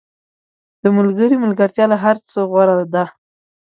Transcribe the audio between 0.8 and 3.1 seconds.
•د ملګري ملګرتیا له هر څه غوره ده.